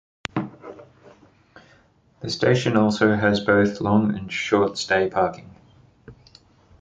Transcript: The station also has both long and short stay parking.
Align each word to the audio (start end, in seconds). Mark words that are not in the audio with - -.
The 2.23 2.29
station 2.29 2.75
also 2.75 3.13
has 3.15 3.39
both 3.45 3.81
long 3.81 4.17
and 4.17 4.31
short 4.33 4.79
stay 4.79 5.07
parking. 5.11 5.53